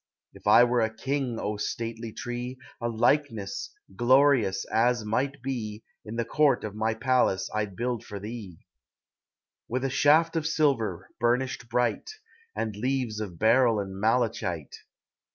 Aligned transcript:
If 0.33 0.47
I 0.47 0.63
were 0.63 0.81
a 0.81 0.89
king, 0.91 1.39
O 1.39 1.57
stateh 1.57 1.97
T 2.01 2.11
tree, 2.11 2.57
A 2.81 2.89
likeness, 2.89 3.69
glorious 3.95 4.65
as 4.71 5.05
might 5.05 5.43
be, 5.43 5.83
In 6.03 6.15
the 6.15 6.25
court 6.25 6.63
of 6.63 6.73
my 6.73 6.95
palace 6.95 7.51
I 7.53 7.65
'd 7.65 7.75
build 7.75 8.03
for 8.03 8.19
thee; 8.19 8.65
With 9.67 9.85
a 9.85 9.91
shaft 9.91 10.35
of 10.35 10.47
silver, 10.47 11.07
burnished 11.19 11.69
bright, 11.69 12.09
And 12.55 12.75
leaves 12.75 13.19
of 13.19 13.37
beryl 13.37 13.79
and 13.79 13.95
malachite; 13.95 14.33
TREES: 14.39 14.41
FLOWERS: 14.41 14.69
PLANTS. 14.71 14.79